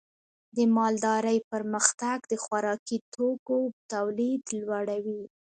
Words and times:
د 0.55 0.57
مالدارۍ 0.75 1.37
پرمختګ 1.51 2.17
د 2.31 2.33
خوراکي 2.43 2.97
توکو 3.13 3.59
تولید 3.93 4.43
لوړوي. 4.61 5.23